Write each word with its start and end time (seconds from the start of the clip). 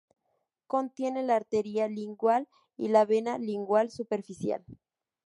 Contiene 0.65 1.21
la 1.21 1.35
arteria 1.35 1.87
lingual 1.87 2.47
y 2.75 2.87
la 2.87 3.05
vena 3.05 3.37
lingual 3.37 3.91
superficial. 3.91 4.65